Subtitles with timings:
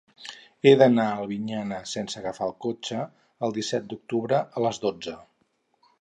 [0.67, 2.99] He d'anar a Albinyana sense agafar el cotxe
[3.49, 5.19] el disset d'octubre a les dotze.